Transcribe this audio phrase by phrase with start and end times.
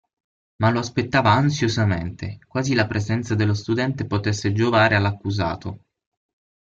[0.55, 5.83] Ma lo aspettava ansiosamente, quasi la presenza dello studente potesse giovare all'accusato.